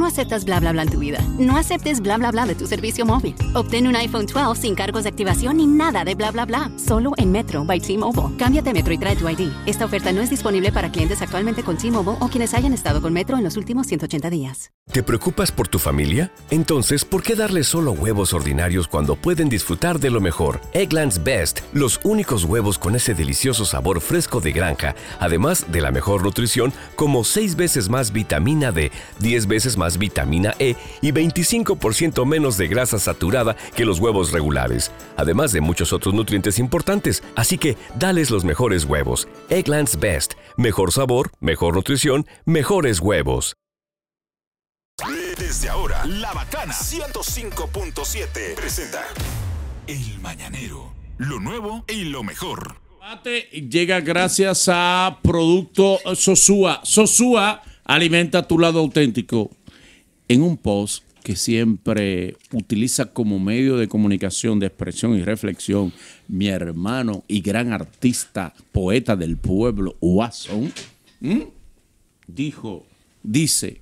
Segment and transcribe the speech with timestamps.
[0.00, 1.18] No aceptas bla bla bla en tu vida.
[1.38, 3.34] No aceptes bla bla bla de tu servicio móvil.
[3.52, 6.72] Obtén un iPhone 12 sin cargos de activación ni nada de bla bla bla.
[6.78, 8.34] Solo en Metro by T-Mobile.
[8.38, 9.52] Cámbiate Metro y trae tu ID.
[9.66, 13.12] Esta oferta no es disponible para clientes actualmente con T-Mobile o quienes hayan estado con
[13.12, 14.70] Metro en los últimos 180 días.
[14.90, 16.32] ¿Te preocupas por tu familia?
[16.50, 20.60] Entonces, ¿por qué darles solo huevos ordinarios cuando pueden disfrutar de lo mejor?
[20.72, 25.92] Eggland's Best, los únicos huevos con ese delicioso sabor fresco de granja, además de la
[25.92, 28.90] mejor nutrición, como 6 veces más vitamina D,
[29.20, 34.90] 10 veces más vitamina E y 25% menos de grasa saturada que los huevos regulares,
[35.16, 37.22] además de muchos otros nutrientes importantes.
[37.36, 39.28] Así que dales los mejores huevos.
[39.48, 40.34] Eggland's Best.
[40.56, 43.56] Mejor sabor, mejor nutrición, mejores huevos.
[45.38, 49.02] Desde ahora, La Bacana 105.7 presenta
[49.86, 50.92] El Mañanero.
[51.16, 52.76] Lo nuevo y lo mejor.
[53.00, 56.80] Debate llega gracias a Producto Sosúa.
[56.84, 59.50] Sosúa alimenta tu lado auténtico.
[60.30, 65.92] En un post que siempre utiliza como medio de comunicación, de expresión y reflexión,
[66.28, 70.72] mi hermano y gran artista, poeta del pueblo, Watson,
[71.20, 71.48] ¿m?
[72.28, 72.86] dijo,
[73.24, 73.80] dice,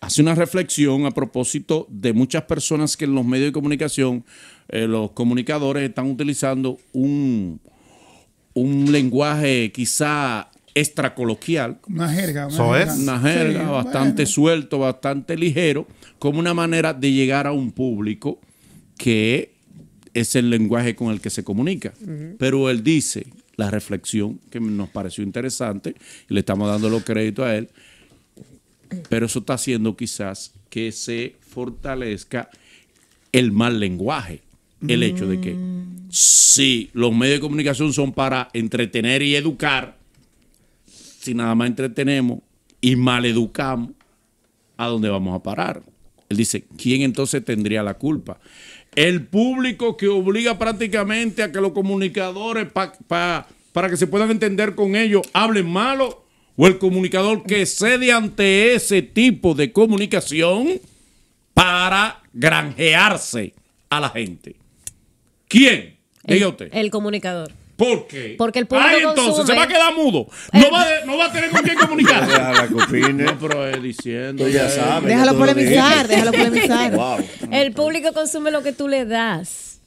[0.00, 4.24] hace una reflexión a propósito de muchas personas que en los medios de comunicación,
[4.68, 7.60] eh, los comunicadores están utilizando un,
[8.52, 12.46] un lenguaje quizá extracoloquial, Una jerga.
[12.48, 12.92] Una jerga.
[12.92, 12.98] es.
[12.98, 14.26] una jerga Sí, bastante bueno.
[14.32, 15.86] suelto, bastante ligero,
[16.18, 18.38] como una manera de llegar a un público
[18.98, 19.52] que
[20.14, 21.92] es el lenguaje con el que se comunica.
[22.38, 25.94] Pero él dice, la reflexión que nos pareció interesante,
[26.28, 27.70] y le estamos dando los créditos a él,
[29.08, 32.50] pero eso está haciendo quizás que se fortalezca
[33.32, 34.42] el mal lenguaje.
[34.86, 35.56] El hecho de que
[36.10, 39.95] si los medios de comunicación son para entretener y educar,
[41.26, 42.40] si nada más entretenemos
[42.80, 43.90] y mal educamos,
[44.76, 45.82] ¿a dónde vamos a parar?
[46.28, 48.38] Él dice, ¿quién entonces tendría la culpa?
[48.94, 54.30] El público que obliga prácticamente a que los comunicadores, pa- pa- para que se puedan
[54.30, 56.24] entender con ellos, hablen malo,
[56.56, 60.80] o el comunicador que cede ante ese tipo de comunicación
[61.52, 63.52] para granjearse
[63.90, 64.56] a la gente.
[65.48, 65.96] ¿Quién?
[66.24, 66.70] Diga usted.
[66.72, 67.52] El comunicador.
[67.76, 68.34] ¿Por qué?
[68.38, 70.26] Porque el público Ay, entonces consume- se va a quedar mudo.
[70.52, 72.26] No va, a- no va a tener con quién comunicar.
[72.26, 73.24] Déjala que opine.
[73.24, 74.44] No, pero es diciendo.
[74.44, 75.08] Tú ya sabes.
[75.08, 76.92] Déjalo polemizar, déjalo polemizar.
[76.92, 77.18] Wow.
[77.50, 79.80] El público consume lo que tú le das.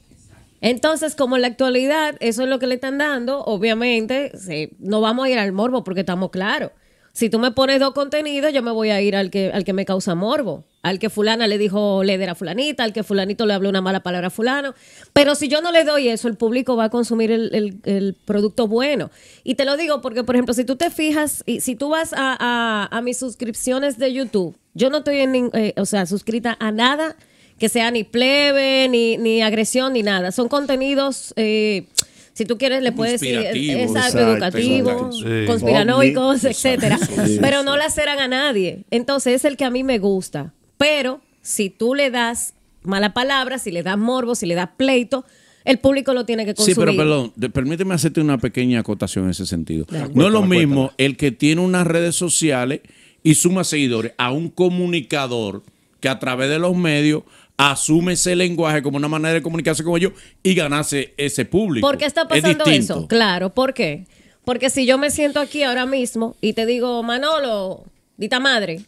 [0.60, 5.00] Entonces, como en la actualidad eso es lo que le están dando, obviamente sí, no
[5.00, 6.70] vamos a ir al morbo porque estamos claros.
[7.20, 9.74] Si tú me pones dos contenidos, yo me voy a ir al que, al que
[9.74, 10.64] me causa morbo.
[10.80, 14.00] Al que fulana le dijo leder a fulanita, al que fulanito le habló una mala
[14.00, 14.74] palabra a fulano.
[15.12, 18.66] Pero si yo no le doy eso, el público va a consumir el, el- producto
[18.68, 19.10] bueno.
[19.44, 22.14] Y te lo digo porque, por ejemplo, si tú te fijas, y si tú vas
[22.16, 26.72] a, a- mis suscripciones de YouTube, yo no estoy en, eh, o sea, suscrita a
[26.72, 27.16] nada
[27.58, 30.32] que sea ni plebe, ni, ni agresión, ni nada.
[30.32, 31.84] Son contenidos, eh,
[32.32, 33.96] si tú quieres, le puedes decir, Conspirativos.
[33.96, 35.12] exacto, exacto.
[35.12, 35.46] Sí.
[35.46, 36.98] conspiranoicos, etcétera.
[36.98, 37.38] Sí.
[37.40, 38.84] Pero no laceran a nadie.
[38.90, 40.52] Entonces es el que a mí me gusta.
[40.78, 45.24] Pero si tú le das mala palabra, si le das morbo, si le das pleito,
[45.66, 46.76] el público lo tiene que Sí, consumir.
[46.78, 49.86] pero perdón, de- permíteme hacerte una pequeña acotación en ese sentido.
[50.14, 52.80] No es lo mismo el que tiene unas redes sociales
[53.22, 55.62] y suma seguidores a un comunicador
[56.00, 57.24] que a través de los medios
[57.68, 60.12] asume ese lenguaje como una manera de comunicarse con ellos
[60.42, 61.86] y ganarse ese público.
[61.86, 63.06] ¿Por qué está Es pasando eso?
[63.06, 64.06] Claro, ¿por qué?
[64.44, 67.84] Porque si yo me siento aquí ahora mismo y te digo, Manolo,
[68.16, 68.80] dita madre,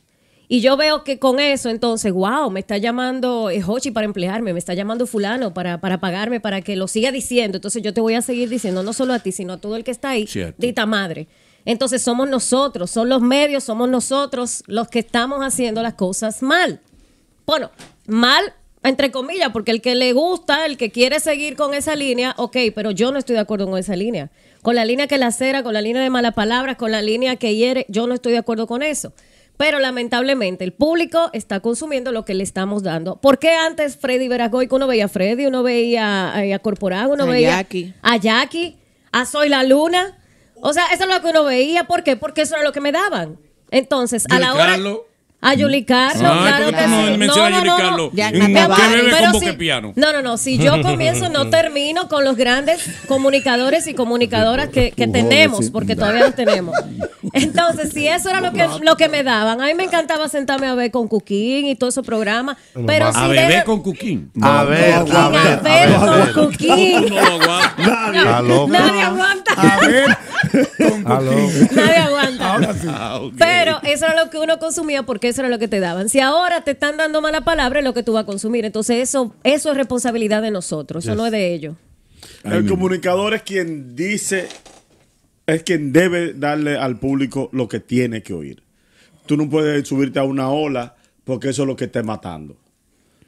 [0.48, 4.52] y yo veo que con eso, entonces, wow, me está llamando eh, Hochi para emplearme,
[4.52, 7.56] me está llamando fulano para, para pagarme, para que lo siga diciendo.
[7.56, 9.84] Entonces yo te voy a seguir diciendo, no solo a ti, sino a todo el
[9.84, 10.56] que está ahí, Cierto.
[10.58, 11.26] dita madre.
[11.64, 16.80] Entonces somos nosotros, son los medios, somos nosotros los que estamos haciendo las cosas mal.
[17.46, 17.70] Bueno,
[18.06, 18.52] mal
[18.84, 22.56] entre comillas, porque el que le gusta, el que quiere seguir con esa línea, ok,
[22.74, 24.30] pero yo no estoy de acuerdo con esa línea.
[24.62, 27.54] Con la línea que lacera, con la línea de malas palabras, con la línea que
[27.54, 29.12] hiere, yo no estoy de acuerdo con eso.
[29.56, 33.16] Pero lamentablemente el público está consumiendo lo que le estamos dando.
[33.16, 37.08] ¿Por qué antes Freddy Veragoy, que uno veía a Freddy, uno veía a, a Corporal,
[37.08, 37.94] uno A veía Jackie.
[38.02, 38.78] a Jackie,
[39.12, 40.18] a Soy la Luna?
[40.60, 41.84] O sea, eso es lo que uno veía.
[41.84, 42.16] ¿Por qué?
[42.16, 43.38] Porque eso era lo que me daban.
[43.70, 44.76] Entonces, a la hora...
[45.44, 47.18] A Yuli Carlos, Ah, claro ¿por qué que no sí.
[47.18, 48.10] mencionas a Yuli Carlos?
[48.14, 48.46] Ya, ¿En no
[48.76, 49.92] qué bebe con si- piano?
[49.96, 50.36] No, no, no.
[50.36, 55.96] Si yo comienzo, no termino con los grandes comunicadores y comunicadoras que, que tenemos, porque
[55.96, 56.76] todavía los tenemos.
[57.34, 60.66] Entonces, si eso era lo que, lo que me daban, a mí me encantaba sentarme
[60.68, 62.56] a ver con Cuquín y todos esos programas.
[62.86, 64.30] Pero A si beber deja- con Cuquín.
[64.40, 65.60] A ver, a a ver.
[65.62, 67.06] ver con Cuquín.
[67.08, 68.66] No.
[68.68, 69.52] Nadie aguanta.
[69.56, 70.16] A ver,
[70.78, 71.04] con.
[71.74, 72.41] Nadie aguanta.
[72.52, 72.86] Ahora sí.
[72.90, 73.20] Ah.
[73.38, 76.08] Pero eso era lo que uno consumía porque eso era lo que te daban.
[76.08, 78.64] Si ahora te están dando mala palabra, es lo que tú vas a consumir.
[78.64, 81.76] Entonces, eso, eso es responsabilidad de nosotros, eso no es de ellos.
[82.44, 84.48] El comunicador es quien dice,
[85.46, 88.62] es quien debe darle al público lo que tiene que oír.
[89.26, 92.56] Tú no puedes subirte a una ola porque eso es lo que esté matando.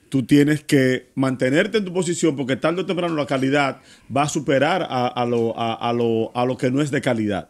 [0.08, 3.78] Tú tienes que mantenerte en tu posición porque tarde o temprano la calidad
[4.14, 7.00] va a superar a, a lo, a- a lo- a lo que no es de
[7.00, 7.48] calidad.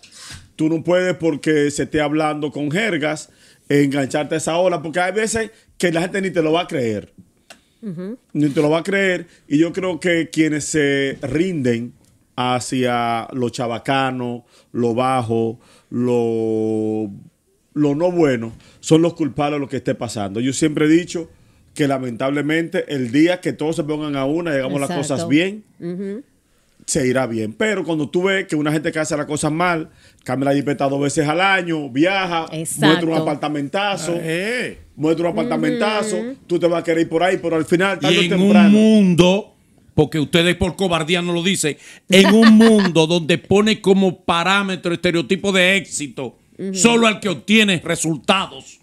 [0.56, 3.30] Tú no puedes porque se esté hablando con jergas
[3.68, 6.66] engancharte a esa ola porque hay veces que la gente ni te lo va a
[6.66, 7.12] creer
[8.32, 9.26] ni te lo va a creer.
[9.48, 11.92] Y yo creo que quienes se rinden
[12.36, 15.60] hacia lo chabacano, lo bajo,
[15.90, 17.10] lo,
[17.74, 20.40] lo no bueno, son los culpables de lo que esté pasando.
[20.40, 21.30] Yo siempre he dicho
[21.74, 25.64] que lamentablemente el día que todos se pongan a una y hagamos las cosas bien,
[26.86, 27.52] se irá bien.
[27.54, 29.90] Pero cuando tú ves que una gente que hace las cosas mal,
[30.22, 32.86] cambia la jipeta dos veces al año, viaja, Exacto.
[32.86, 34.78] muestra un apartamentazo, Eh.
[34.96, 36.16] muestra un apartamentazo,
[36.46, 38.66] tú te vas a querer ir por ahí, pero al final, tarde Y en temprano.
[38.68, 39.54] un mundo,
[39.94, 41.76] porque ustedes por cobardía no lo dicen,
[42.10, 46.38] en un mundo donde pone como parámetro estereotipo de éxito
[46.72, 48.78] solo al que obtiene resultados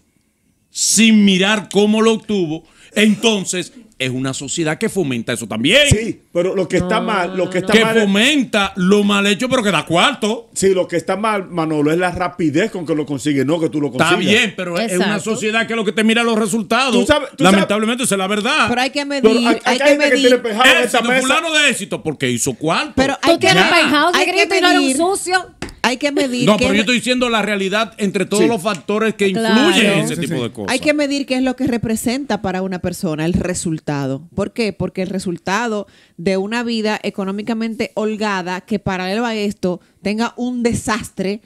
[0.70, 2.64] sin mirar cómo lo obtuvo,
[2.94, 5.88] entonces es una sociedad que fomenta eso también.
[5.90, 7.96] Sí, pero lo que está mal, lo que está que mal.
[7.96, 10.50] es- fomenta lo mal hecho, pero que da cuarto.
[10.54, 13.68] Sí, lo que está mal, Manolo, es la rapidez con que lo consigue, no que
[13.68, 14.12] tú lo consigas.
[14.12, 16.92] Está bien, pero es una sociedad que lo que te mira los resultados.
[16.94, 18.66] Tú sabes- tú sabes- Lamentablemente, esa es la verdad.
[18.68, 20.42] Pero hay que medir, Pero hay, hay que gente que medir.
[20.42, 21.20] tiene éxito, mesa.
[21.22, 22.92] fulano de éxito, porque hizo cuarto.
[22.96, 24.10] Pero hay que, Ya.
[24.14, 24.96] hay que eres un medir.
[24.96, 25.46] sucio.
[25.82, 26.46] Hay que medir.
[26.46, 28.48] No, pero yo estoy diciendo la realidad entre todos Sí.
[28.48, 29.68] los factores que Claro.
[29.68, 30.42] influyen en ese Sí, tipo sí.
[30.42, 30.72] de cosas.
[30.72, 34.28] Hay que medir qué es lo que representa para una persona el resultado.
[34.34, 34.72] ¿Por qué?
[34.72, 35.86] Porque el resultado
[36.16, 41.40] de una vida económicamente holgada que paralelo a esto tenga un desastre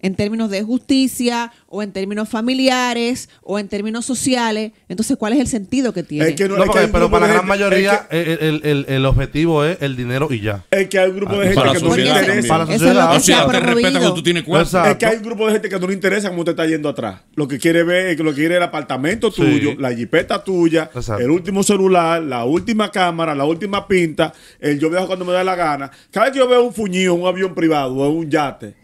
[0.00, 5.40] en términos de justicia o en términos familiares o en términos sociales, entonces ¿cuál es
[5.40, 6.28] el sentido que tiene?
[6.30, 8.28] Es que no, No, es que porque- un pero para la gran gente- mayoría Es
[8.28, 10.64] el, el- el- el objetivo es el dinero y ya.
[10.70, 12.48] que, es que hay un grupo de Ah, gente para que no le interesa.
[12.48, 14.44] Para la es lo que o sea, te respeta cuando tú tienes.
[14.48, 14.90] Exacto.
[14.90, 16.88] Es que hay un grupo de gente que no le interesa cómo te está yendo
[16.88, 17.20] atrás.
[17.34, 19.42] Lo que quiere ver es que lo que quiere es el apartamento Sí.
[19.42, 21.22] tuyo, la jipeta tuya, Exacto.
[21.22, 25.44] el último celular, la última cámara, la última pinta, el yo viajo cuando me da
[25.44, 25.90] la gana.
[26.10, 28.74] Cada vez que yo veo un fuñido, un avión privado o un yate,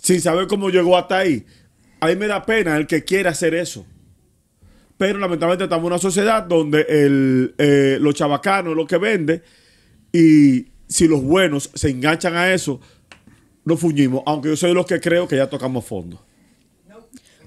[0.00, 1.44] sin saber cómo llegó hasta ahí,
[2.00, 3.86] a mí me da pena el que quiere hacer eso.
[4.96, 9.42] Pero lamentablemente estamos en una sociedad donde el, eh, los chabacanos es lo que vende
[10.12, 12.80] y si los buenos se enganchan a eso,
[13.64, 14.22] nos fuñimos.
[14.26, 16.22] Aunque yo soy de los que creo que ya tocamos fondo.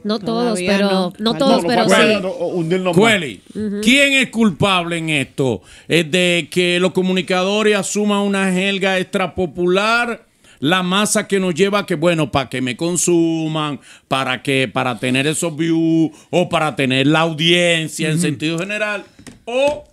[0.03, 1.37] No todos, Todavía pero no.
[1.37, 2.91] todos, No, pero sí.
[2.93, 3.41] Cueli,
[3.81, 5.61] ¿quién es culpable en esto?
[5.87, 10.25] ¿Es de que los comunicadores asuman una jerga extrapopular?
[10.63, 14.97] La masa que nos lleva a que, bueno, para que me consuman, para que, para
[14.97, 19.03] tener esos views, o para tener la audiencia en sentido general,
[19.43, 19.83] o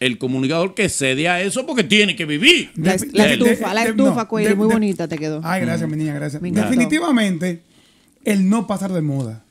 [0.00, 2.72] el comunicador que cede a eso porque tiene que vivir.
[2.74, 5.16] La, De- la de- estufa, la de- estufa, no, Cuello, de- muy de- bonita te
[5.16, 5.40] quedó.
[5.44, 6.42] Ay, gracias, mi niña, gracias.
[6.42, 6.50] Me.
[6.50, 7.62] Definitivamente,
[8.24, 9.44] el no pasar de moda.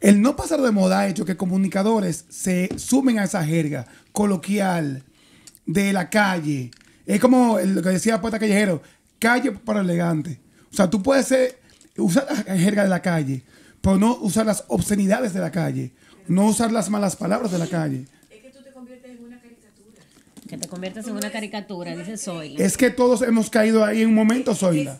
[0.00, 5.02] El no pasar de moda ha hecho que comunicadores se sumen a esa jerga coloquial
[5.66, 6.70] de la calle.
[7.06, 8.82] Es como lo que decía Poeta Callejero,
[9.22, 10.40] calle para elegante.
[10.70, 11.32] O sea, tú puedes
[11.96, 13.44] usar la jerga de la calle,
[13.80, 15.92] pero no usar las obscenidades de la calle,
[16.26, 18.06] no usar las malas palabras de la calle.
[20.52, 22.56] Que te conviertes en una caricatura, dice Soy.
[22.58, 24.98] Es que todos hemos caído ahí en un momento, Zoila.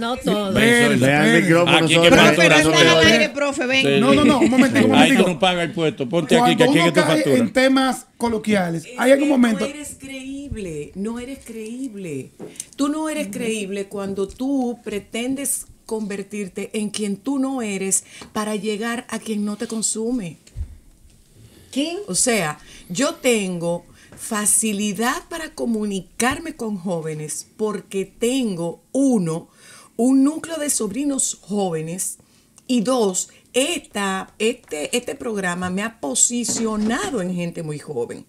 [0.00, 0.54] No todos.
[0.54, 2.08] Ven, Lea el micrófono, Aquí Zoila.
[2.08, 3.82] que Profe, no no está al aire, profe, ven.
[3.86, 4.00] Sí.
[4.00, 5.28] No, no, no, un momentico, un Ahí tú momentico.
[5.34, 6.08] no pagas el puesto.
[6.08, 7.36] Ponte aquí, que aquí uno es tu cae factura.
[7.36, 9.60] en temas coloquiales, hay algún momento.
[9.66, 12.30] No eres creíble, no eres creíble.
[12.76, 19.04] Tú no eres creíble cuando tú pretendes convertirte en quien tú no eres para llegar
[19.10, 20.38] a quien no te consume.
[21.70, 21.98] ¿Quién?
[22.08, 29.48] O sea, yo tengo facilidad para comunicarme con jóvenes porque tengo, uno,
[29.96, 32.18] un núcleo de sobrinos jóvenes
[32.66, 38.26] y dos, esta, este, este programa me ha posicionado en gente muy joven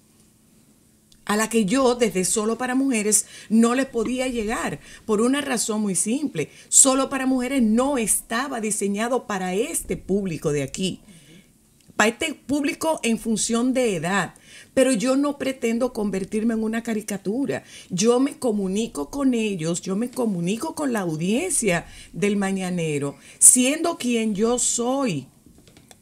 [1.25, 5.82] a la que yo desde Solo para Mujeres no les podía llegar por una razón
[5.82, 6.50] muy simple.
[6.70, 11.01] Solo para Mujeres no estaba diseñado para este público de aquí.
[11.96, 14.36] para este público en función de edad.
[14.75, 17.63] Pero yo no pretendo convertirme en una caricatura.
[17.89, 24.36] Yo me comunico con ellos, yo me comunico con la audiencia del mañanero, siendo quien
[24.36, 25.25] yo soy,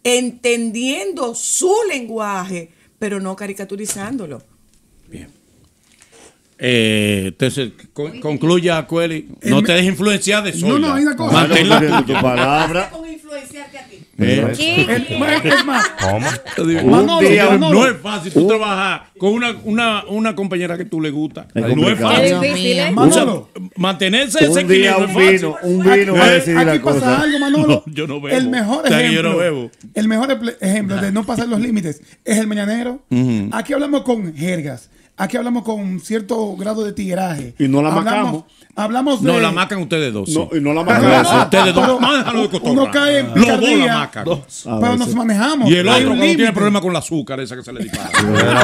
[0.04, 4.42] entendiendo su lenguaje, pero no caricaturizándolo.
[6.66, 9.28] Eh, entonces, con- concluya, Cueli.
[9.44, 10.80] No El- te dejes influenciar de No, Zoila.
[10.88, 11.48] no, hay una cosa.
[11.48, 12.04] Tuya.
[12.06, 12.92] tu palabra.
[12.94, 13.20] Eh,
[13.90, 13.93] ¿Quién?
[14.16, 16.28] Es, es más, ¿Cómo?
[16.84, 17.80] Un Manolo, día- Manolo.
[17.80, 21.48] No es fácil tú trabajar con una, una, una compañera que tú le gusta.
[21.54, 22.40] Es no es fácil.
[22.40, 22.92] difícil, ¿eh?
[22.92, 23.50] Manolo.
[23.56, 25.32] O sea, mantenerse ese Un día equilibrio un es fácil.
[25.38, 27.22] vino, un vino va a decidir Aquí la pasa cosa.
[27.22, 27.84] algo, Manolo.
[27.88, 28.38] No, yo no bebo.
[28.38, 29.72] El mejor yo ejemplo, no bebo.
[29.96, 33.02] el mejor ejemplo de no pasar los límites es el mañanero.
[33.52, 34.90] Aquí hablamos con jergas.
[35.16, 37.54] Aquí hablamos con cierto grado de tigueraje.
[37.60, 38.44] Y no la hablamos, macamos.
[38.76, 39.32] Hablamos de.
[39.32, 40.28] No, la macan ustedes dos.
[40.30, 40.34] sí.
[40.36, 41.44] No, y no la macamos.
[41.44, 42.02] Ustedes dos.
[42.02, 42.72] Májalo de cotorra.
[42.72, 44.26] uno cae en Los dos la macan.
[44.26, 45.70] Pero nos manejamos.
[45.70, 46.54] Y el otro cuando tiene límite.
[46.54, 48.10] problemas con el azúcar, esa que se le dispara.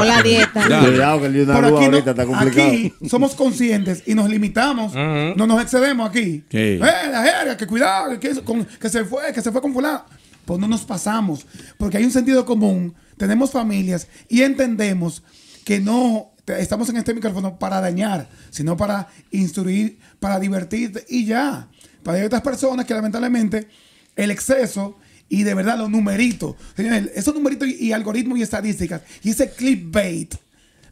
[0.01, 0.67] O la dieta.
[0.67, 0.79] Ya.
[0.79, 2.67] Cuidado que el de una Por luz aquí, no- ahorita está complicado.
[2.69, 6.43] aquí somos conscientes y nos limitamos, no nos excedemos aquí.
[6.49, 6.57] Sí.
[6.57, 6.79] Eh,
[7.11, 10.03] la jerga, que cuidado, que, eso- con- que se fue, que se fue con fulano.
[10.45, 11.45] Pues no nos pasamos,
[11.77, 15.21] porque hay un sentido común, tenemos familias y entendemos
[15.63, 21.67] que no estamos en este micrófono para dañar, sino para instruir, para divertirte y ya.
[22.03, 23.67] Para hay otras personas que lamentablemente
[24.15, 29.01] el exceso y de verdad los numeritos, señores, esos numeritos y, y algoritmos y estadísticas
[29.23, 30.35] y ese clickbait,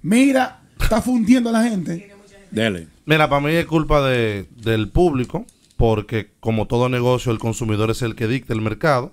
[0.02, 2.14] mira, está fundiendo a la gente.
[2.52, 2.88] Dele.
[3.06, 5.46] Mira, para mí es culpa de, del público,
[5.76, 9.12] porque como todo negocio, el consumidor es el que dicta el mercado.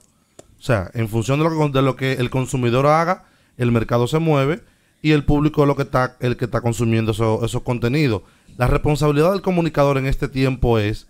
[0.58, 3.24] O sea, en función de lo que, de lo que el consumidor haga,
[3.56, 4.62] el mercado se mueve
[5.04, 8.22] y el público es lo que está, el que está consumiendo eso- esos contenidos.
[8.56, 11.06] La responsabilidad del comunicador en este tiempo es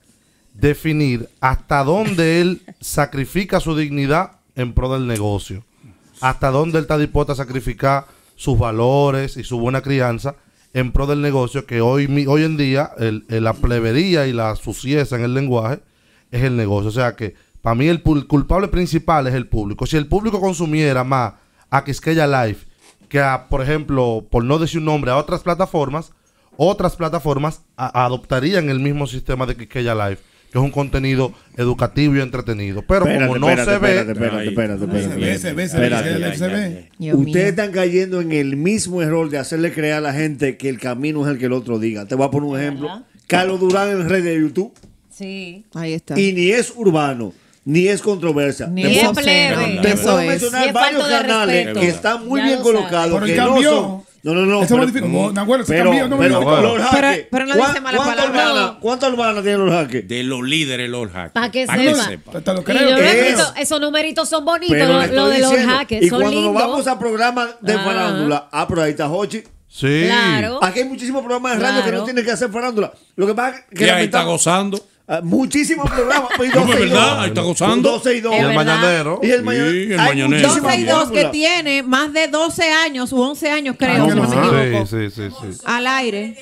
[0.53, 5.63] definir hasta dónde él sacrifica su dignidad en pro del negocio.
[6.21, 10.35] Hasta dónde él está dispuesto a sacrificar sus valores y su buena crianza
[10.73, 15.15] en pro del negocio, que hoy, hoy en día el- la plebería y la sucieza
[15.15, 15.79] en el lenguaje
[16.33, 16.89] es el negocio.
[16.89, 19.87] O sea que para mí el culpable principal es el público.
[19.87, 21.35] Si el público consumiera más
[21.71, 22.59] a Quisqueya Live
[23.15, 26.11] que a, por ejemplo, por no decir un nombre, a otras plataformas,
[26.57, 30.19] otras plataformas a- adoptarían el mismo sistema de Quisqueya Live,
[30.51, 32.83] que es un contenido educativo y entretenido.
[32.89, 35.21] Pero Espérate, como no espérate, se ve, espérate, espérate, espérate, Se espérate.
[35.21, 36.13] ve, se ve, se ve, Espérate.
[36.13, 36.91] se ve, se ve.
[36.99, 37.27] Dios mío.
[37.29, 40.81] Ustedes están cayendo en el mismo error de hacerle creer a la gente que el
[40.81, 42.07] camino es el que el otro diga.
[42.07, 42.89] Te voy a poner un ejemplo.
[43.29, 44.73] Carlos Durán en red de YouTube
[45.09, 45.65] Sí.
[45.75, 46.19] Ahí está.
[46.19, 47.33] y ni es urbano,
[47.65, 48.67] ni es controversia.
[48.67, 49.79] Ni te es puedo, plebe.
[49.83, 50.29] te Eso puedo es.
[50.29, 51.81] mencionar varios canales respeto.
[51.81, 53.13] que están muy Ya bien lo colocados.
[53.15, 53.71] Pero que no cambió.
[53.71, 54.63] son- No, no, no.
[54.63, 55.07] Eso modificó.
[55.07, 58.27] No, Nagüero, se pero, cambió, no pero, Jaque, Pero- pero no dice ¿cuán- mala ¿cuántas
[58.31, 58.79] palabra.
[58.81, 60.09] ¿Cuántas urbanas tiene los jaques?
[60.09, 61.33] De los líderes, Lord Hack.
[61.33, 62.41] Pa' que Pa' sepa.
[62.41, 62.89] Te lo Y creo.
[62.91, 63.63] yo que repito, es.
[63.63, 66.99] esos numeritos son bonitos, Pero lo, de los hackers, Y son cuando nos vamos a
[66.99, 67.83] programas de Ah.
[67.85, 69.43] farándula, ah, pero ahí está Hochi.
[69.69, 70.05] sí.
[70.07, 70.59] Claro.
[70.63, 72.93] Aquí hay muchísimos programas de radio que no tienen que hacer farándula.
[73.17, 74.81] Lo que pasa es que ahí está gozando.
[75.07, 76.31] Ah, muchísimos programas.
[76.37, 77.19] pues, No, 12 es y verdad, dos.
[77.19, 77.91] ahí está gozando.
[77.91, 78.35] 12 y 2.
[78.35, 79.21] Y el mañanero.
[79.23, 80.49] Y el, Sí, mañana- el hay mañanero.
[80.49, 84.09] muchísimas 12 y 2 que tiene más de 12 años u 11 años, creo, Ah,
[84.11, 84.61] si no no, me no.
[84.63, 84.87] equivoco.
[84.87, 85.61] Sí, sí, sí, sí.
[85.67, 86.35] Al aire.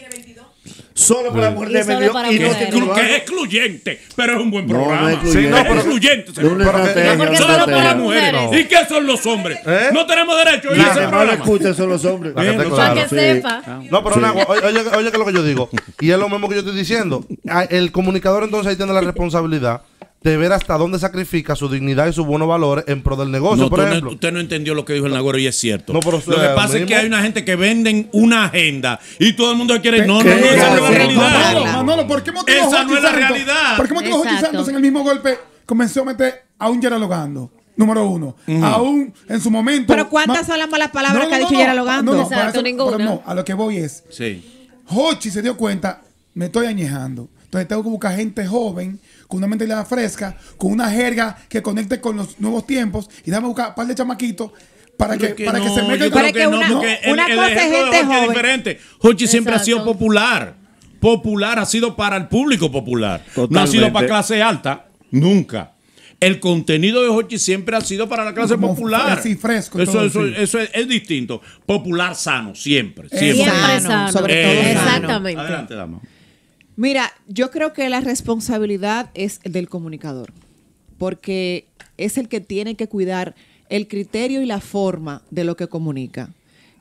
[0.94, 2.10] Solo para la mujer Y de medio.
[2.30, 5.10] Y no te que es excluyente, pero es un buen No, no programa.
[5.12, 5.48] es excluyente.
[5.48, 6.32] Sí, no, pero- excluyente.
[6.34, 6.52] Señor.
[6.52, 6.80] No, porque
[7.22, 7.94] una solo para estrategia.
[7.94, 8.42] mujeres.
[8.60, 9.58] ¿Y qué son los hombres?
[9.66, 9.88] ¿Eh?
[9.92, 11.44] No tenemos derecho a ir Los a ese que más lo programa.
[11.44, 12.32] escuchan son los hombres.
[12.34, 13.08] Para que esté Bien, Para claro.
[13.08, 13.32] que Sí.
[13.34, 13.62] sepa.
[13.90, 15.70] No, pero Nagua, oye, oye, oye que es lo que yo digo.
[16.00, 17.24] Y es lo mismo que yo estoy diciendo.
[17.48, 19.82] Ah, El comunicador entonces ahí tiene la responsabilidad
[20.22, 23.64] de ver hasta dónde sacrifica su dignidad y sus buenos valores en pro del negocio,
[23.64, 24.10] No, por tú no- ejemplo.
[24.12, 25.92] usted no entendió lo que dijo el Nagüero y es cierto.
[25.92, 29.32] No, pero lo que pasa es que hay una gente que venden una agenda y
[29.34, 30.06] todo el mundo quiere.
[30.06, 31.30] No, no, no, esa no es la realidad.
[31.54, 33.76] Manolo, Manolo, ¿por qué motivo Esa no es la realidad.
[33.76, 34.46] ¿Por qué motivo Jochi Exacto.
[34.46, 37.50] Santos en el mismo golpe comenzó a meter a un dialogando?
[37.74, 38.36] Número uno.
[38.62, 39.92] Aún en su momento.
[39.92, 42.12] Pero ¿cuántas son las malas palabras que ha dicho Gerardo Gando?
[42.12, 43.20] No, no, Exacto, ninguna.
[43.24, 44.04] a lo que voy es.
[44.10, 44.44] Sí.
[44.88, 46.02] Hochi se dio cuenta,
[46.34, 47.28] me estoy añejando.
[47.44, 48.98] Entonces tengo que buscar gente joven,
[49.32, 53.46] con una mentalidad fresca, con una jerga que conecte con los nuevos tiempos y dame
[53.46, 54.50] buscar un par de chamaquitos
[54.98, 56.58] para que, es para que no, se metan yo con- Para creo que que no,
[56.58, 58.28] una- porque el, una el cosa es ejemplo de gente Hochi es joven.
[58.28, 58.80] diferente.
[59.00, 60.54] Hochi siempre ha sido popular.
[61.00, 63.24] Popular ha sido para el público popular.
[63.48, 64.86] No ha sido para clase alta.
[65.10, 65.72] Nunca.
[66.20, 69.18] El contenido de Hochi siempre ha sido para la clase Como popular.
[69.18, 71.40] así, fresco Eso, todo, eso, es, es distinto.
[71.66, 73.08] Popular sano, siempre.
[73.08, 73.32] Siempre.
[73.44, 74.12] Siempre Sano, sano.
[74.12, 74.90] sobre todo Eh, sano.
[74.90, 75.40] Exactamente.
[75.40, 76.00] Adelante, dama.
[76.76, 80.32] Mira, yo creo que la responsabilidad es del comunicador,
[80.98, 81.66] porque
[81.98, 83.34] es el que tiene que cuidar
[83.68, 86.30] el criterio y la forma de lo que comunica.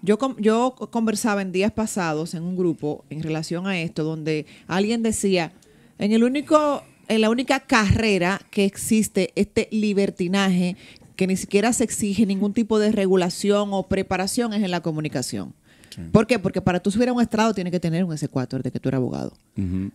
[0.02, 5.04] Yo, yo conversaba en días pasados en un grupo en relación a esto, donde alguien
[5.04, 5.52] decía,
[6.00, 10.78] en el único, en la única carrera que existe este libertinaje
[11.16, 15.54] que ni siquiera se exige ningún tipo de regulación o preparación es en la comunicación.
[16.12, 16.40] ¿Por qué?
[16.40, 18.90] Porque para tú subir a un estrado tienes que tener un S4 de que tú
[18.90, 19.34] eres abogado.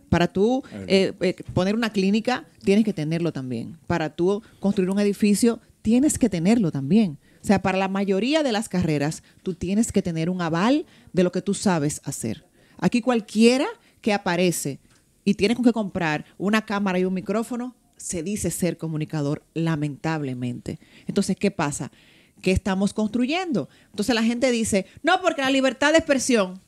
[0.09, 3.77] Para tú eh, eh, poner una clínica, tienes que tenerlo también.
[3.87, 7.17] Para tú construir un edificio, tienes que tenerlo también.
[7.41, 11.23] O sea, para la mayoría de las carreras, tú tienes que tener un aval de
[11.23, 12.45] lo que tú sabes hacer.
[12.77, 13.65] Aquí cualquiera
[14.01, 14.79] que aparece
[15.23, 20.79] y tiene con que comprar una cámara y un micrófono, se dice ser comunicador, lamentablemente.
[21.07, 21.91] Entonces, ¿qué pasa?
[22.41, 23.67] ¿Qué estamos construyendo?
[23.91, 26.61] Entonces la gente dice, no, porque la libertad de expresión.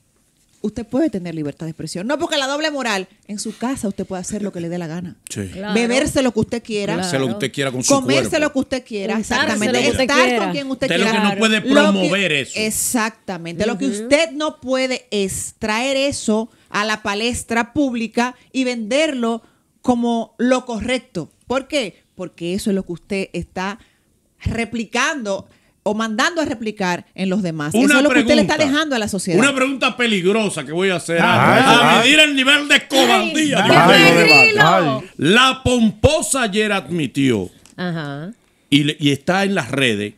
[0.62, 2.06] Usted puede tener libertad de expresión.
[2.06, 3.08] No porque la doble moral.
[3.28, 5.16] En su casa usted puede hacer lo que le dé la gana.
[5.30, 5.48] Sí.
[5.48, 5.72] Claro.
[5.72, 6.96] Beberse lo que usted quiera.
[7.00, 8.38] Hacer lo que usted quiera con su Comerse cuerpo.
[8.44, 9.18] lo que usted quiera.
[9.18, 9.72] Exactamente.
[9.78, 10.44] lo que usted Estar quiera.
[10.44, 11.22] con quien usted, Usted lo quiera.
[11.22, 12.52] que no puede Lo que- promover eso.
[12.56, 13.64] Exactamente.
[13.66, 19.42] Lo que usted no puede es traer eso a la palestra pública y venderlo
[19.80, 21.30] como lo correcto.
[21.46, 22.02] ¿Por qué?
[22.14, 23.78] Porque eso es lo que usted está
[24.40, 25.48] replicando
[25.82, 27.74] o mandando a replicar en los demás.
[27.74, 28.72] eso es lo que usted le está pregunta.
[28.78, 29.38] dejando a la sociedad.
[29.38, 31.18] Una pregunta peligrosa que voy a hacer.
[31.22, 32.04] Ay, a ay.
[32.04, 33.64] medir el nivel de cobardía.
[33.64, 34.24] Ay, Dios ay, mío.
[34.28, 35.02] ay, Tranquilo.
[35.16, 38.30] La pomposa ayer admitió, Ajá.
[38.68, 40.14] y, le- y está en las redes,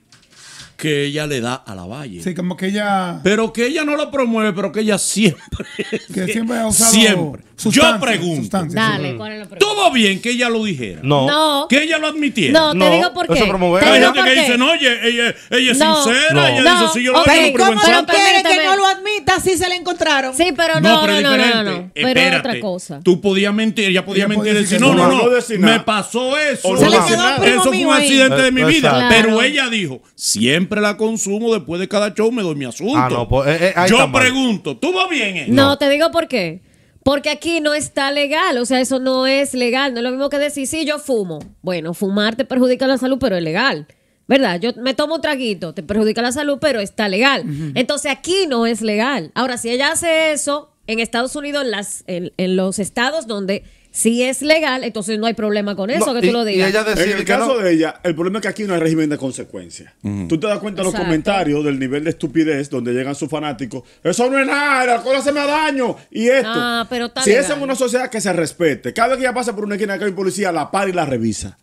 [0.77, 2.21] que ella le da a la valle.
[2.25, 3.21] Sí, como que ella.
[3.23, 5.65] Pero que ella no lo promueve, pero que ella siempre.
[6.13, 7.45] Que siempre ha usado Siempre.
[7.71, 8.65] Yo pregunto.
[8.69, 9.59] Dale, ¿cuál es la pregunta?
[9.59, 11.01] Todo bien que ella lo dijera.
[11.03, 11.27] No.
[11.27, 11.67] No.
[11.69, 12.59] Que ella lo admitiera.
[12.59, 13.35] No, te No, digo por qué.
[13.35, 13.83] eso promover.
[13.85, 14.41] Te Hay digo gente por que qué.
[14.41, 16.03] dice, no, ella, ella, ella es No.
[16.05, 16.33] sincera.
[16.35, 16.47] No.
[16.47, 16.81] Ella No.
[16.83, 17.97] dice, sí, yo lo Ok, hago ¿Y por cómo prevención.
[17.97, 18.65] no quiere que Permíteme.
[18.65, 20.35] no lo admita si se le encontraron?
[20.35, 21.91] Sí, pero no, no, pero no, no, no, no.
[21.95, 22.49] Pero es Espérate.
[22.49, 23.01] otra cosa.
[23.03, 25.23] Tú podías mentir, ella podía Ella mentir y decir, decir no, que no, no, no,
[25.25, 26.69] no decir me pasó eso.
[26.69, 28.03] O Se le no quedó decir un primo Eso fue mío un ahí.
[28.03, 28.89] accidente de mi vida.
[28.89, 29.07] Exacto.
[29.11, 29.43] Pero Claro.
[29.43, 32.97] ella dijo, siempre la consumo, después de cada show me doy mi asunto.
[32.97, 34.21] Ah, no, pues, eh, eh, ahí Yo mal.
[34.23, 35.37] pregunto, ¿tú vas bien?
[35.37, 35.45] eh?
[35.49, 36.61] No, te digo por qué.
[37.05, 39.93] Porque aquí no está legal, o sea, eso no es legal.
[39.93, 41.41] No es lo mismo que decir, sí, yo fumo.
[41.63, 43.87] Bueno, fumar te perjudica la salud, pero es legal.
[44.29, 44.61] ¿Verdad?
[44.61, 47.45] Yo me tomo un traguito, te perjudica la salud, pero está legal.
[47.75, 49.33] Entonces aquí no es legal.
[49.35, 53.65] Ahora, si ella hace eso en Estados Unidos, en, las, en, en los estados donde
[53.95, 56.55] sí es legal, entonces no hay problema con eso, No, que y- tú lo y
[56.55, 56.71] digas.
[56.71, 57.59] ella En el caso no.
[57.59, 59.93] de ella, el problema es que aquí no hay régimen de consecuencias.
[60.29, 63.83] Tú te das cuenta de los comentarios del nivel de estupidez donde llegan sus fanáticos.
[64.03, 65.95] Eso no es nada, el alcohol hace me daño.
[66.11, 66.49] Y esto.
[66.53, 67.45] Ah, pero si legal.
[67.45, 69.99] esa es una sociedad que se respete, cada vez que ella pasa por una esquina
[69.99, 71.59] que hay un policía, la para y la revisa.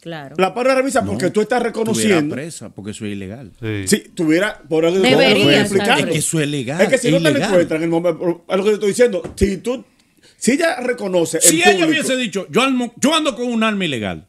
[0.00, 0.36] Claro.
[0.38, 2.34] La para y la revisa porque tú estás reconociendo.
[2.34, 3.50] presa, porque eso es ilegal.
[3.60, 3.88] Sí.
[3.88, 5.60] Si tuviera, por eso Debería lo.
[5.62, 6.80] Es que eso es legal.
[6.82, 8.74] Es que si es no te lo encuentran en el momento, es lo que yo
[8.74, 9.22] estoy diciendo.
[9.34, 9.84] Si tú,
[10.38, 11.40] si ella reconoce.
[11.40, 14.24] Si ella público- hubiese dicho, yo, almo- yo ando con un arma ilegal.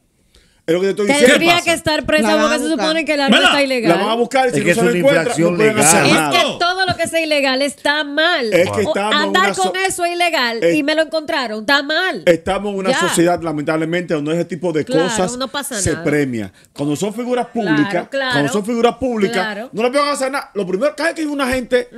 [0.66, 1.32] Es lo que yo estoy diciendo.
[1.32, 3.98] Tendría que estar presa La van porque se supone que el arma está La ilegal.
[3.98, 6.02] van a buscar y si Es no que se es lo infracción no pueden hacer
[6.04, 6.06] legal.
[6.06, 6.30] Es nada.
[6.30, 8.52] que todo lo que sea ilegal está mal.
[8.54, 12.22] Es que andar so- con eso es ilegal y me lo encontraron, está mal.
[12.24, 13.00] Estamos en una Ya.
[13.00, 16.04] sociedad, lamentablemente, donde ese tipo de Claro, cosas no pasa se nada.
[16.04, 16.52] premia.
[16.72, 18.32] Cuando son figuras públicas, Claro, claro.
[18.34, 19.70] cuando son figuras públicas, Claro.
[19.72, 20.52] no le pueden hacer nada.
[20.54, 21.88] Lo primero, cada vez que hay una gente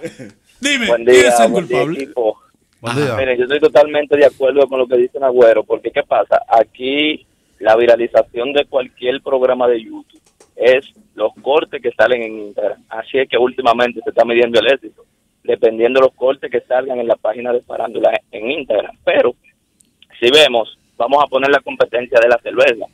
[0.59, 2.03] Dime, Buen ¿quién día, es el buen día, culpable?
[2.03, 2.39] equipo.
[2.81, 3.15] Buen día.
[3.15, 6.41] Miren, yo estoy totalmente de acuerdo con lo que dice Agüero, porque ¿qué pasa?
[6.47, 7.25] Aquí
[7.59, 10.21] la viralización de cualquier programa de YouTube
[10.55, 12.83] es los cortes que salen en Instagram.
[12.89, 15.05] Así es que últimamente se está midiendo el éxito,
[15.43, 18.95] dependiendo de los cortes que salgan en la página de Farándula en Instagram.
[19.03, 19.35] Pero,
[20.19, 22.85] si vemos, vamos a poner la competencia de la cerveza.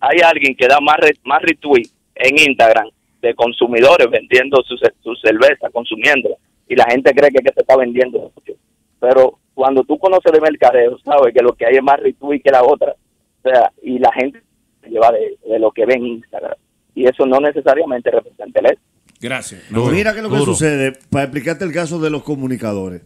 [0.00, 2.88] Hay alguien que da más, re- más retweet en Instagram
[3.22, 6.36] de consumidores vendiendo su, su cerveza, consumiéndola,
[6.68, 8.52] y la gente cree que, que se está vendiendo mucho.
[9.00, 12.50] Pero cuando tú conoces de mercadeo, sabes que lo que hay es más retweet que
[12.50, 12.94] la otra.
[13.42, 14.40] O sea, y la gente
[14.82, 16.54] se lleva de, de lo que ve en Instagram.
[16.94, 18.82] Y eso no necesariamente representa el éxito.
[19.20, 19.62] Gracias.
[19.70, 20.52] Duro, Mira que lo que duro.
[20.52, 23.02] sucede, para explicarte el caso de los comunicadores.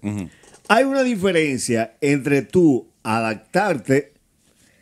[0.68, 4.11] Hay una diferencia entre tú adaptarte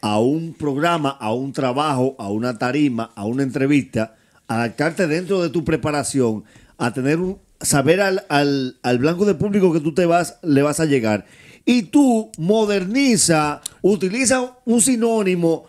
[0.01, 4.17] a un programa, a un trabajo, a una tarima, a una entrevista,
[4.49, 6.45] adaptarte dentro de tu preparación,
[6.79, 10.63] a tener un, saber al, al, al blanco de público que tú te vas, le
[10.63, 11.27] vas a llegar.
[11.65, 15.67] Y tú moderniza, utiliza un sinónimo,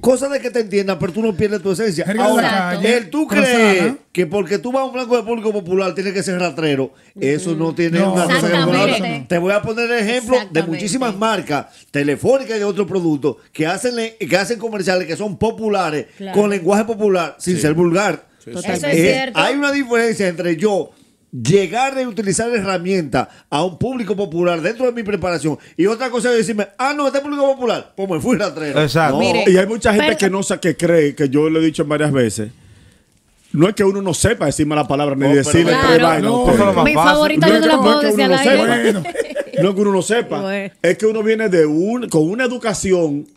[0.00, 2.04] cosa de que te entiendan, pero tú no pierdes tu esencia.
[2.04, 5.16] Jerga de la Ahora, calle, el tú crees que porque tú vas a un blanco
[5.16, 8.52] de público popular tiene que ser ratrero, eso no tiene No, una cosa que ver
[8.64, 9.16] con la Exactamente.
[9.16, 9.28] otra.
[9.28, 13.66] Te voy a poner el ejemplo de muchísimas marcas telefónicas y de otros productos que
[13.66, 16.40] hacen, que hacen comerciales que son populares Claro.
[16.40, 18.26] con lenguaje popular sin ser vulgar.
[18.46, 19.38] Eso es Eh, cierto.
[19.40, 20.90] hay una diferencia entre yo
[21.42, 26.30] llegar a utilizar herramientas a un público popular dentro de mi preparación y otra cosa
[26.30, 28.80] es decirme, ah, no, este público popular, pues me fui ratrero.
[28.80, 29.14] Exacto.
[29.14, 29.20] No.
[29.20, 31.64] Mire, Y hay mucha gente Pero- que no sa- que cree, que yo lo he
[31.64, 32.50] dicho varias veces,
[33.52, 35.88] no es que uno no sepa decir malas palabras ni No, decirle Claro.
[35.88, 36.22] tres vainas.
[36.30, 38.06] No, eso es lo más Mi favorita No yo no la no puedo es que
[38.06, 38.92] decir uno al no aire.
[38.92, 39.02] Bueno.
[39.62, 40.40] No es que uno no sepa.
[40.40, 40.74] Bueno.
[40.82, 43.28] Es que uno viene de un, con una educación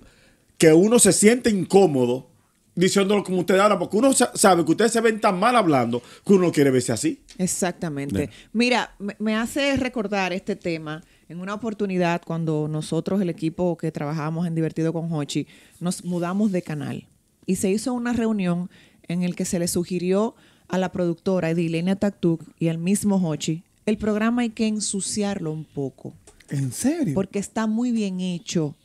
[0.58, 2.28] que uno se siente incómodo
[2.74, 6.02] diciéndolo como usted habla, porque uno sa- sabe que ustedes se ven tan mal hablando
[6.26, 7.22] que uno no quiere verse así.
[7.38, 8.30] Exactamente.
[8.54, 14.48] Mira, me, hace recordar este tema en una oportunidad cuando nosotros, el equipo que trabajamos
[14.48, 15.48] en Divertido con Hochi,
[15.80, 17.08] nos mudamos de canal
[17.46, 18.70] y se hizo una reunión
[19.08, 20.36] en el que se le sugirió
[20.68, 25.64] a la productora Edilenia Taktuk y al mismo Hochi, el programa hay que ensuciarlo un
[25.64, 26.14] poco
[26.50, 27.14] ¿En serio?
[27.14, 28.76] porque está muy bien hecho,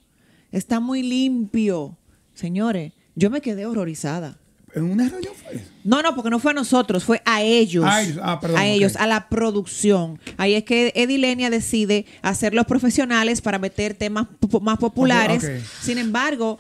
[0.53, 1.99] está muy limpio.
[2.35, 4.38] Señores, yo me quedé horrorizada.
[4.75, 5.65] ¿En una reunión fue eso?
[5.85, 7.85] No, no, porque no fue a nosotros, fue a ellos.
[7.87, 10.19] A ellos, ah, perdón, a ellos, a la producción.
[10.39, 14.27] Ahí es que Edilenia decide hacer los profesionales para meter temas
[14.63, 15.47] más populares.
[15.83, 16.59] Sin embargo,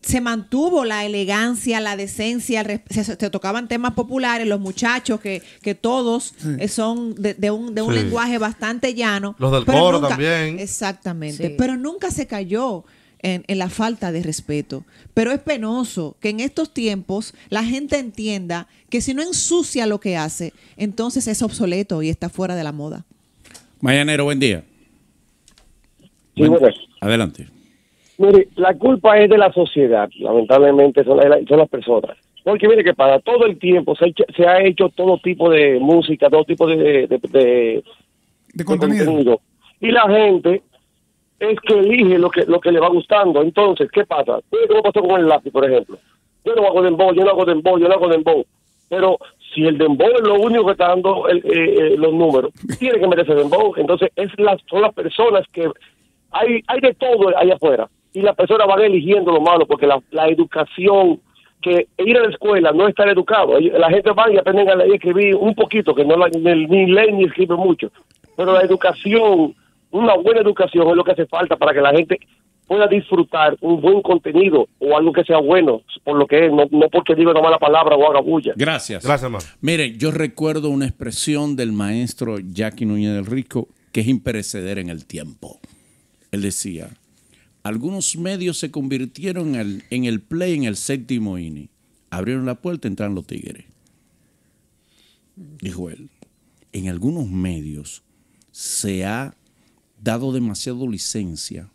[0.00, 5.74] se mantuvo la elegancia, la decencia, se, se tocaban temas populares, los muchachos que, que
[5.74, 8.00] todos eh, son de, de un, de un Sí.
[8.00, 9.34] lenguaje bastante llano.
[9.38, 10.58] Los del pero coro nunca- también.
[10.58, 11.46] Exactamente.
[11.48, 11.54] Sí.
[11.56, 12.84] Pero nunca se cayó
[13.24, 14.84] en, en la falta de respeto.
[15.14, 19.98] Pero es penoso que en estos tiempos la gente entienda que si no ensucia lo
[19.98, 23.04] que hace, entonces es obsoleto y está fuera de la moda.
[23.80, 24.62] Mañanero, buen día.
[26.34, 26.74] Sí, Buen- buenas.
[27.00, 27.48] Adelante.
[28.18, 32.16] Mire, la culpa es de la sociedad, lamentablemente son, la- son las personas.
[32.44, 35.48] Porque mire que para todo el tiempo se ha, hecho, se ha hecho todo tipo
[35.50, 37.84] de música, todo tipo de, de, de- de-
[38.52, 39.40] De contenido.
[39.80, 40.62] Y la gente
[41.40, 43.42] es que elige lo que lo que le va gustando.
[43.42, 44.38] Entonces, ¿qué pasa?
[44.52, 45.98] Mire ¿Cómo pasó con el lápiz, por ejemplo?
[46.44, 48.44] Yo no hago dembow, yo no hago dembow, yo no hago dembow.
[48.88, 49.18] Pero
[49.54, 51.42] si el dembow es lo único que está dando el- eh,
[51.94, 53.72] eh, los números, tiene que meterse dembow.
[53.76, 55.68] Entonces, es las, son las personas que...
[56.32, 57.88] Hay, hay de todo allá afuera.
[58.12, 61.20] Y las personas van eligiendo lo malo porque la, la educación
[61.62, 63.58] que ir a la escuela no es estar educado.
[63.58, 66.66] La gente va y aprenden a leer y escribir un poquito, que no la- ni,
[66.66, 67.90] ni lee ni escribe mucho.
[68.36, 69.54] Pero la educación,
[69.94, 72.18] una buena educación es lo que hace falta para que la gente
[72.66, 76.64] pueda disfrutar un buen contenido o algo que sea bueno por lo que es, no,
[76.70, 78.54] no porque diga una mala palabra o haga bulla.
[78.56, 79.04] Gracias.
[79.04, 79.44] Gracias, hermano.
[79.60, 84.88] Miren, yo recuerdo una expresión del maestro Jackie Núñez del Rico que es imperecedera en
[84.88, 85.60] el tiempo.
[86.32, 86.88] Él decía,
[87.62, 91.68] algunos medios se convirtieron en el, en el play en el séptimo inning.
[92.10, 93.64] Abrieron la puerta, entraron los tigres.
[95.36, 96.10] Dijo él,
[96.72, 98.02] en algunos medios
[98.50, 99.34] se ha
[100.04, 101.68] dado demasiado licencia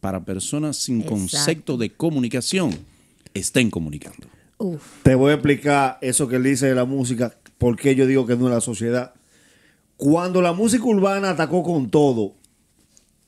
[0.00, 1.14] para personas sin Exacto.
[1.14, 2.76] concepto de comunicación
[3.32, 4.26] estén comunicando.
[4.58, 4.82] Uf.
[5.04, 8.26] Te voy a explicar eso que él dice de la música, por qué yo digo
[8.26, 9.14] que no es la sociedad.
[9.96, 12.34] Cuando la música urbana atacó con todo,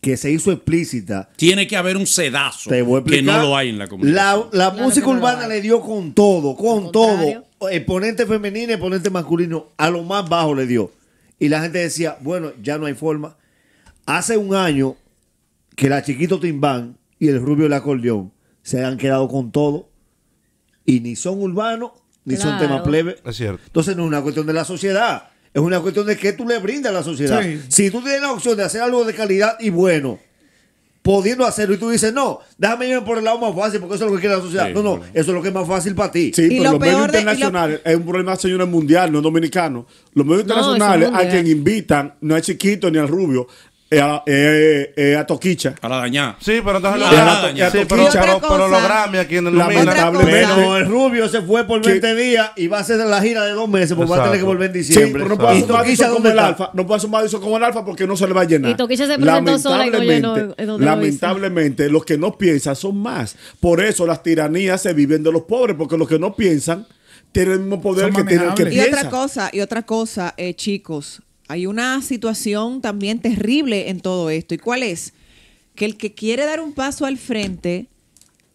[0.00, 3.56] que se hizo explícita, Tiene que haber un sedazo te voy a que no lo
[3.56, 4.48] hay en la comunicación.
[4.52, 7.44] La, la Claro música no urbana le dio con todo, con todo.
[7.70, 10.90] Exponente femenino, exponente masculino, a lo más bajo le dio.
[11.38, 13.36] Y la gente decía, bueno, ya no hay forma.
[14.16, 14.96] Hace un año
[15.76, 19.88] que la chiquito Timbán y el rubio del acordeón se han quedado con todo
[20.84, 21.92] y ni son urbanos
[22.24, 23.16] ni son temas plebe.
[23.24, 23.62] Es cierto.
[23.66, 26.58] Entonces no es una cuestión de la sociedad, es una cuestión de que tú le
[26.58, 27.40] brindas a la sociedad.
[27.42, 27.60] Sí.
[27.68, 30.18] Si tú tienes la opción de hacer algo de calidad y bueno,
[31.02, 34.04] pudiendo hacerlo y tú dices, no, déjame irme por el lado más fácil porque eso
[34.04, 34.66] es lo que quiere la sociedad.
[34.66, 35.04] Sí, no, no, bueno.
[35.14, 36.32] eso es lo que es más fácil para ti.
[36.34, 39.86] Sí, Y pero lo los medios lo- internacionales es un problema, señores, mundial, no dominicano.
[40.14, 43.46] Los medios No, internacionales a quien invitan no es chiquito ni al rubio,
[43.92, 45.74] es a, es- es a Toquicha.
[45.80, 46.36] Para dañar.
[46.38, 49.36] Sí, pero entonces Y lo- otra- sí, y otra pero, pero, pero los Grammy aquí
[49.38, 50.46] en el Lamentablemente.
[50.54, 53.44] Pero el rubio se fue por Que- 20 días y va a hacer la gira
[53.44, 55.22] de dos meses, porque va a tener que volver en Sí, diciembre.
[55.24, 56.70] pero no puede ¿Y hacer un Toquilla como el alfa.
[56.72, 58.70] No puede hacer un como el alfa porque no se le va a llenar.
[58.70, 62.38] Y Toquilla se presentó sola y no llenó, Lamentablemente, donde lo lamentablemente los que no
[62.38, 63.34] piensan son más.
[63.58, 66.86] Por eso las tiranías se viven de los pobres, porque los que no piensan
[67.32, 68.72] tienen el mismo poder Son que tienen el que manejables.
[68.72, 69.06] Y piensan.
[69.06, 74.54] otra cosa, y otra cosa, eh, chicos, hay una situación también terrible en todo esto.
[74.54, 75.14] ¿Y cuál es?
[75.74, 77.88] Que el que quiere dar un paso al frente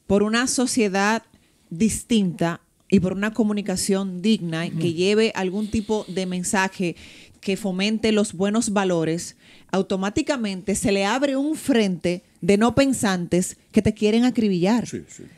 [0.07, 1.23] por una sociedad
[1.69, 6.95] distinta y por una comunicación digna y que lleve algún tipo de mensaje
[7.41, 9.35] que fomente los buenos valores,
[9.73, 14.87] automáticamente se le abre un frente de no pensantes que te quieren acribillar,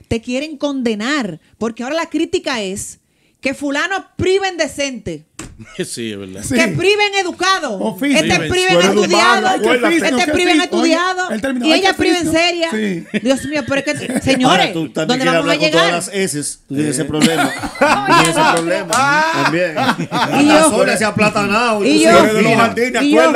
[0.07, 2.99] te quieren condenar, porque ahora la crítica es
[3.41, 5.25] que fulano priven decente.
[5.83, 6.43] Sí, es verdad.
[6.47, 7.79] Que priven educado.
[7.79, 8.17] Oficio.
[8.19, 9.47] Este Priven, estudiado.
[9.55, 11.29] Este ¿Qué priven estudiado.
[11.63, 12.69] Y ¿ay, ella priven seria.
[12.69, 13.05] Sí.
[13.23, 15.91] Dios mío, pero es que, Ahora, señores, tú también ¿dónde quieres vamos a con todas
[15.91, 16.57] las S.
[16.67, 17.51] Tú tienes ese problema.
[17.53, 19.25] Tú tienes ese problema.
[19.43, 19.75] También.
[20.41, 21.83] Y La yo- zona se ha aplatanado.
[21.83, 23.31] y yo- yo-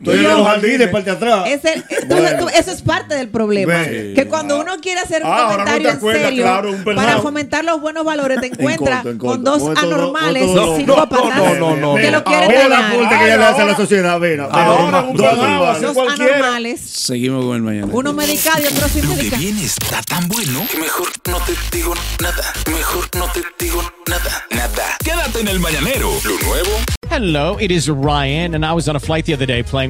[0.00, 1.44] de de los jardines, parte atrás.
[1.46, 3.74] Ese- entonces, tú- eso es parte del problema.
[3.74, 4.12] Ve.
[4.14, 6.70] Que cuando uno quiere hacer un Ah, ahora no comentario te en acuerdas, serio claro,
[6.72, 11.36] un para fomentar los buenos valores, te encuentras en con dos Con anormales todo- psicópatas
[11.36, 12.18] no, no, no, que no.
[12.18, 14.18] lo quieren Mira la multa que ella le hace a la sociedad.
[14.18, 17.88] Mira, Ahora, un Dos anormales, Seguimos con el mañana.
[17.92, 19.38] uno medicado y otro sin Lo que medicar.
[19.38, 22.52] viene está tan bueno que mejor no te digo nada.
[22.72, 24.46] Mejor no te digo nada.
[24.50, 24.96] Nada.
[25.04, 26.10] Quédate en el mañanero.
[26.24, 26.70] Lo nuevo
[27.12, 29.89] Hello, it is Ryan, and I was on a flight the other day playing